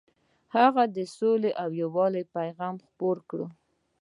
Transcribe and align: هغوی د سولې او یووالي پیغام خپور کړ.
هغوی 0.55 0.87
د 0.97 0.99
سولې 1.17 1.51
او 1.61 1.69
یووالي 1.81 2.23
پیغام 2.35 2.75
خپور 2.87 3.17
کړ. 3.29 3.39